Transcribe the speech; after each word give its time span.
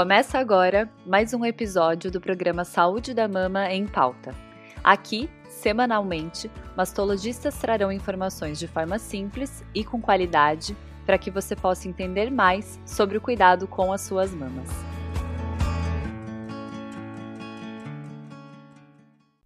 Começa 0.00 0.38
agora 0.38 0.90
mais 1.04 1.34
um 1.34 1.44
episódio 1.44 2.10
do 2.10 2.22
programa 2.22 2.64
Saúde 2.64 3.12
da 3.12 3.28
Mama 3.28 3.70
em 3.70 3.86
Pauta. 3.86 4.34
Aqui, 4.82 5.28
semanalmente, 5.46 6.50
mastologistas 6.74 7.58
trarão 7.58 7.92
informações 7.92 8.58
de 8.58 8.66
forma 8.66 8.98
simples 8.98 9.62
e 9.74 9.84
com 9.84 10.00
qualidade 10.00 10.74
para 11.04 11.18
que 11.18 11.30
você 11.30 11.54
possa 11.54 11.86
entender 11.86 12.30
mais 12.30 12.80
sobre 12.86 13.18
o 13.18 13.20
cuidado 13.20 13.68
com 13.68 13.92
as 13.92 14.00
suas 14.00 14.32
mamas. 14.34 14.70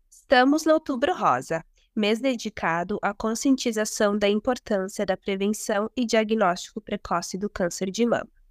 Estamos 0.09 0.64
no 0.64 0.75
Outubro 0.75 1.17
Rosa, 1.17 1.64
mês 1.96 2.21
dedicado 2.21 3.00
à 3.03 3.13
conscientização 3.13 4.17
da 4.17 4.29
importância 4.29 5.05
da 5.05 5.17
prevenção 5.17 5.91
e 5.96 6.07
diagnóstico 6.07 6.81
precoce 6.81 7.36
do 7.36 7.50
câncer 7.50 7.91
de 7.91 8.07
mama. 8.07 8.43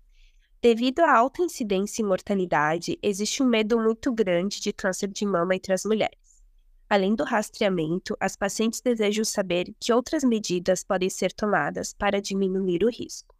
Devido 0.63 1.02
à 1.02 1.17
alta 1.17 1.41
incidência 1.41 2.02
e 2.02 2.05
mortalidade, 2.05 2.98
existe 3.03 3.44
um 3.44 3.45
medo 3.45 3.77
muito 3.77 4.13
grande 4.13 4.62
de 4.62 4.72
câncer 4.72 5.09
de 5.09 5.26
mama 5.26 5.53
entre 5.53 5.73
as 5.73 5.84
mulheres. 5.84 6.41
Além 6.89 7.16
do 7.16 7.26
rastreamento, 7.26 8.16
as 8.17 8.38
pacientes 8.38 8.80
desejam 8.80 9.26
saber 9.26 9.76
que 9.77 9.91
outras 9.91 10.23
medidas 10.23 10.81
podem 10.81 11.09
ser 11.09 11.34
tomadas 11.34 11.94
para 11.94 12.22
diminuir 12.22 12.81
o 12.86 12.89
risco. 12.89 13.36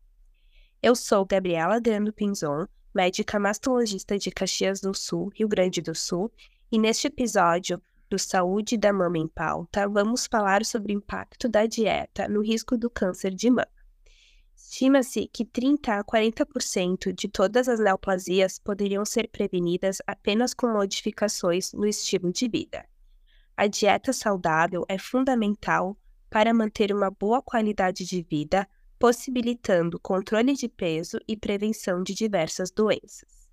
Eu 0.82 0.98
sou 0.98 1.26
Gabriela 1.26 1.80
Grando 1.80 2.12
Pinzon, 2.12 2.68
médica 2.94 3.40
mastologista 3.40 4.20
de 4.20 4.30
Caxias 4.30 4.82
do 4.82 4.94
Sul, 4.94 5.32
Rio 5.34 5.48
Grande 5.48 5.82
do 5.82 5.96
Sul, 5.96 6.30
e 6.70 6.77
neste 6.77 7.08
episódio 7.08 7.82
do 8.10 8.20
Saúde 8.20 8.76
da 8.76 8.91
Mama 8.91 9.18
em 9.18 9.30
Pauta, 9.30 9.88
vamos 9.88 10.27
falar 10.27 10.66
sobre 10.66 10.91
o 10.91 10.98
impacto 10.98 11.48
da 11.48 11.66
dieta 11.66 12.27
no 12.27 12.41
risco 12.41 12.77
do 12.77 12.90
câncer 12.90 13.34
de 13.34 13.49
mama. 13.49 13.73
Estima-se 14.63 15.27
que 15.27 15.44
30 15.44 15.99
a 15.99 16.03
40% 16.03 17.13
de 17.13 17.27
todas 17.27 17.67
as 17.67 17.80
neoplasias 17.81 18.57
poderiam 18.57 19.05
ser 19.05 19.27
prevenidas 19.27 19.98
apenas 20.07 20.54
com 20.54 20.68
modificações 20.68 21.74
no 21.74 21.85
estilo 21.85 22.32
de 22.32 22.48
vida. 22.48 22.85
A 23.57 23.68
dieta 23.68 24.13
saudável 24.13 24.85
é 24.88 24.98
fundamental 24.98 25.98
para 26.29 26.54
manter 26.54 26.93
uma 26.93 27.12
boa 27.12 27.41
qualidade 27.41 28.05
de 28.05 28.23
vida, 28.23 28.68
possibilitando 28.98 29.99
controle 29.99 30.54
de 30.54 30.70
peso 30.70 31.20
e 31.27 31.35
prevenção 31.35 32.01
de 32.01 32.16
diversas 32.16 32.71
doenças. 32.71 33.49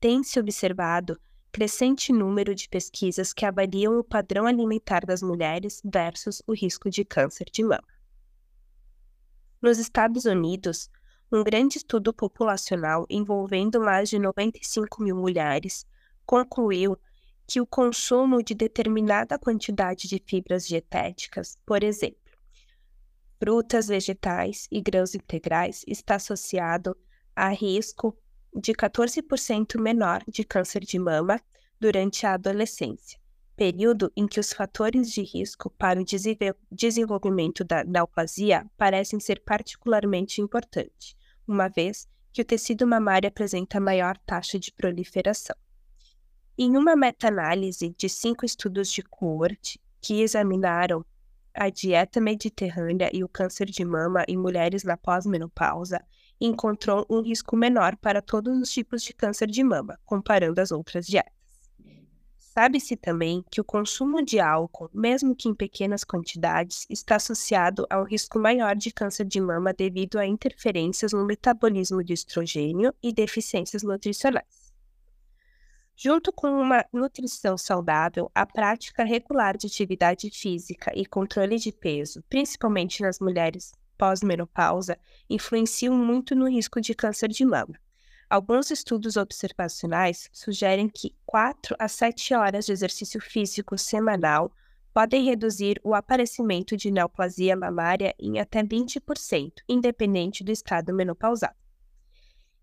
Tem-se 0.00 0.40
observado 0.40 1.20
crescente 1.52 2.12
número 2.12 2.54
de 2.54 2.66
pesquisas 2.68 3.34
que 3.34 3.44
avaliam 3.44 3.98
o 3.98 4.02
padrão 4.02 4.46
alimentar 4.46 5.04
das 5.04 5.22
mulheres 5.22 5.82
versus 5.84 6.42
o 6.46 6.54
risco 6.54 6.88
de 6.88 7.04
câncer 7.04 7.46
de 7.52 7.62
mama. 7.62 7.99
Nos 9.62 9.78
Estados 9.78 10.24
Unidos, 10.24 10.88
um 11.30 11.44
grande 11.44 11.76
estudo 11.76 12.14
populacional 12.14 13.04
envolvendo 13.10 13.78
mais 13.78 14.08
de 14.08 14.18
95 14.18 15.02
mil 15.02 15.14
mulheres 15.14 15.84
concluiu 16.24 16.96
que 17.46 17.60
o 17.60 17.66
consumo 17.66 18.42
de 18.42 18.54
determinada 18.54 19.38
quantidade 19.38 20.08
de 20.08 20.18
fibras 20.24 20.66
dietéticas, 20.66 21.58
por 21.66 21.84
exemplo, 21.84 22.16
frutas, 23.38 23.88
vegetais 23.88 24.66
e 24.70 24.80
grãos 24.80 25.14
integrais, 25.14 25.84
está 25.86 26.14
associado 26.14 26.96
a 27.36 27.50
risco 27.50 28.16
de 28.54 28.72
14% 28.72 29.78
menor 29.78 30.24
de 30.26 30.42
câncer 30.42 30.80
de 30.86 30.98
mama 30.98 31.38
durante 31.78 32.24
a 32.24 32.32
adolescência 32.32 33.19
período 33.60 34.10
em 34.16 34.26
que 34.26 34.40
os 34.40 34.54
fatores 34.54 35.12
de 35.12 35.20
risco 35.20 35.68
para 35.68 36.00
o 36.00 36.04
desenvolvimento 36.72 37.62
da 37.62 37.84
neoplasia 37.84 38.64
parecem 38.74 39.20
ser 39.20 39.42
particularmente 39.44 40.40
importantes, 40.40 41.14
uma 41.46 41.68
vez 41.68 42.08
que 42.32 42.40
o 42.40 42.44
tecido 42.44 42.86
mamário 42.86 43.28
apresenta 43.28 43.78
maior 43.78 44.16
taxa 44.24 44.58
de 44.58 44.72
proliferação. 44.72 45.54
Em 46.56 46.74
uma 46.74 46.96
meta-análise 46.96 47.94
de 47.98 48.08
cinco 48.08 48.46
estudos 48.46 48.90
de 48.90 49.02
coorte 49.02 49.78
que 50.00 50.22
examinaram 50.22 51.04
a 51.52 51.68
dieta 51.68 52.18
mediterrânea 52.18 53.10
e 53.12 53.22
o 53.22 53.28
câncer 53.28 53.66
de 53.66 53.84
mama 53.84 54.24
em 54.26 54.38
mulheres 54.38 54.84
na 54.84 54.96
pós-menopausa, 54.96 56.02
encontrou 56.40 57.04
um 57.10 57.20
risco 57.20 57.54
menor 57.54 57.94
para 57.98 58.22
todos 58.22 58.58
os 58.58 58.72
tipos 58.72 59.02
de 59.02 59.12
câncer 59.12 59.48
de 59.48 59.62
mama, 59.62 60.00
comparando 60.06 60.62
as 60.62 60.72
outras 60.72 61.04
dietas. 61.04 61.39
Sabe-se 62.52 62.96
também 62.96 63.44
que 63.48 63.60
o 63.60 63.64
consumo 63.64 64.24
de 64.24 64.40
álcool, 64.40 64.90
mesmo 64.92 65.36
que 65.36 65.48
em 65.48 65.54
pequenas 65.54 66.02
quantidades, 66.02 66.84
está 66.90 67.14
associado 67.14 67.86
a 67.88 68.00
um 68.00 68.02
risco 68.02 68.40
maior 68.40 68.74
de 68.74 68.90
câncer 68.90 69.24
de 69.24 69.40
mama 69.40 69.72
devido 69.72 70.18
a 70.18 70.26
interferências 70.26 71.12
no 71.12 71.24
metabolismo 71.24 72.02
de 72.02 72.12
estrogênio 72.12 72.92
e 73.00 73.12
deficiências 73.12 73.84
nutricionais. 73.84 74.72
Junto 75.94 76.32
com 76.32 76.48
uma 76.48 76.84
nutrição 76.92 77.56
saudável, 77.56 78.28
a 78.34 78.44
prática 78.44 79.04
regular 79.04 79.56
de 79.56 79.68
atividade 79.68 80.28
física 80.28 80.90
e 80.92 81.06
controle 81.06 81.56
de 81.56 81.70
peso, 81.70 82.20
principalmente 82.28 83.00
nas 83.00 83.20
mulheres 83.20 83.70
pós-menopausa, 83.96 84.98
influenciam 85.28 85.96
muito 85.96 86.34
no 86.34 86.48
risco 86.48 86.80
de 86.80 86.96
câncer 86.96 87.28
de 87.28 87.44
mama. 87.44 87.78
Alguns 88.30 88.70
estudos 88.70 89.16
observacionais 89.16 90.30
sugerem 90.32 90.88
que 90.88 91.16
4 91.26 91.74
a 91.76 91.88
7 91.88 92.32
horas 92.32 92.64
de 92.64 92.70
exercício 92.70 93.20
físico 93.20 93.76
semanal 93.76 94.52
podem 94.94 95.24
reduzir 95.24 95.80
o 95.82 95.96
aparecimento 95.96 96.76
de 96.76 96.92
neoplasia 96.92 97.56
mamária 97.56 98.14
em 98.20 98.38
até 98.38 98.62
20%, 98.62 99.52
independente 99.68 100.44
do 100.44 100.52
estado 100.52 100.94
menopausal. 100.94 101.52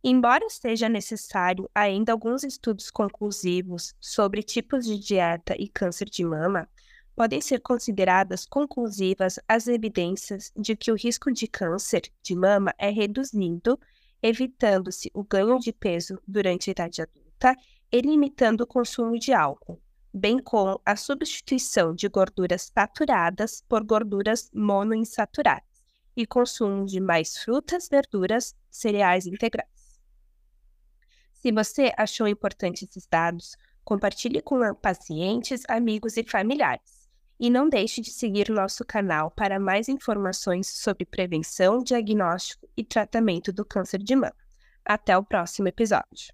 Embora 0.01 0.49
seja 0.49 0.87
necessário 0.87 1.69
ainda 1.75 2.13
alguns 2.13 2.45
estudos 2.45 2.89
conclusivos 2.89 3.93
sobre 3.99 4.43
tipos 4.43 4.85
de 4.85 4.97
dieta 4.97 5.53
e 5.59 5.67
câncer 5.67 6.09
de 6.09 6.23
mama, 6.23 6.69
podem 7.13 7.41
ser 7.41 7.59
consideradas 7.59 8.45
conclusivas 8.45 9.37
as 9.45 9.67
evidências 9.67 10.49
de 10.55 10.77
que 10.77 10.93
o 10.93 10.95
risco 10.95 11.29
de 11.29 11.45
câncer 11.45 12.03
de 12.23 12.37
mama 12.37 12.73
é 12.77 12.89
reduzido 12.89 13.77
evitando-se 14.21 15.11
o 15.13 15.23
ganho 15.23 15.59
de 15.59 15.71
peso 15.71 16.21
durante 16.27 16.69
a 16.69 16.71
idade 16.71 17.01
adulta 17.01 17.55
e 17.91 18.01
limitando 18.01 18.63
o 18.63 18.67
consumo 18.67 19.17
de 19.17 19.33
álcool, 19.33 19.81
bem 20.13 20.39
como 20.39 20.81
a 20.85 20.95
substituição 20.95 21.93
de 21.93 22.07
gorduras 22.07 22.71
saturadas 22.73 23.63
por 23.67 23.83
gorduras 23.83 24.49
monoinsaturadas 24.53 25.63
e 26.15 26.25
consumo 26.25 26.85
de 26.85 26.99
mais 26.99 27.37
frutas, 27.37 27.87
verduras, 27.87 28.55
cereais 28.71 29.27
integrais. 29.27 30.01
Se 31.33 31.51
você 31.51 31.93
achou 31.95 32.27
importante 32.27 32.85
esses 32.85 33.05
dados, 33.05 33.55
compartilhe 33.83 34.41
com 34.41 34.59
pacientes, 34.75 35.61
amigos 35.69 36.17
e 36.17 36.23
familiares. 36.23 36.96
E 37.39 37.49
não 37.49 37.69
deixe 37.69 38.01
de 38.01 38.09
seguir 38.11 38.49
nosso 38.49 38.83
canal 38.83 39.29
para 39.31 39.59
mais 39.59 39.87
informações 39.87 40.67
sobre 40.67 41.05
prevenção, 41.05 41.83
diagnóstico 41.83 42.67
e 42.75 42.83
tratamento 42.83 43.51
do 43.53 43.63
câncer 43.63 44.01
de 44.01 44.15
mama. 44.15 44.33
Até 44.83 45.17
o 45.17 45.23
próximo 45.23 45.67
episódio. 45.67 46.33